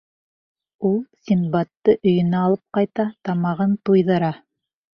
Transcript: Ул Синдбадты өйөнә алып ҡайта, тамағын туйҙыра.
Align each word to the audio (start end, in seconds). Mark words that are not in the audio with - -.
Ул 0.89 0.95
Синдбадты 1.25 1.95
өйөнә 2.13 2.41
алып 2.47 2.65
ҡайта, 2.79 3.07
тамағын 3.31 3.77
туйҙыра. 3.87 4.35